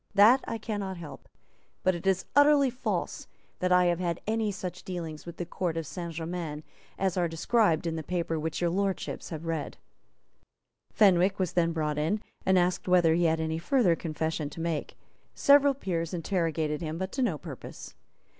That 0.15 0.43
I 0.47 0.57
cannot 0.57 0.97
help. 0.97 1.29
But 1.83 1.93
it 1.93 2.07
is 2.07 2.25
utterly 2.35 2.71
false 2.71 3.27
that 3.59 3.71
I 3.71 3.85
have 3.85 3.99
had 3.99 4.19
any 4.25 4.51
such 4.51 4.81
dealings 4.83 5.27
with 5.27 5.37
the 5.37 5.45
Court 5.45 5.77
of 5.77 5.85
Saint 5.85 6.15
Germains 6.15 6.63
as 6.97 7.17
are 7.17 7.27
described 7.27 7.85
in 7.85 7.97
the 7.97 8.01
paper 8.03 8.39
which 8.39 8.61
Your 8.61 8.71
Lordships 8.71 9.29
have 9.29 9.41
heard 9.43 9.47
read." 9.47 9.77
Fenwick 10.91 11.37
was 11.37 11.53
then 11.53 11.71
brought 11.71 11.99
in, 11.99 12.19
and 12.47 12.57
asked 12.57 12.87
whether 12.87 13.13
he 13.13 13.25
had 13.25 13.39
any 13.39 13.59
further 13.59 13.95
confession 13.95 14.49
to 14.49 14.59
make. 14.59 14.97
Several 15.35 15.75
peers 15.75 16.15
interrogated 16.15 16.81
him, 16.81 16.97
but 16.97 17.11
to 17.11 17.21
no 17.21 17.37
purpose. 17.37 17.93